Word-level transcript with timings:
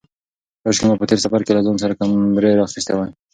کاشکې 0.63 0.85
ما 0.87 0.95
په 0.99 1.05
تېر 1.09 1.19
سفر 1.25 1.41
کې 1.45 1.53
له 1.55 1.61
ځان 1.65 1.77
سره 1.83 1.97
کمرې 1.99 2.51
راخیستې 2.61 2.93
وای. 2.95 3.11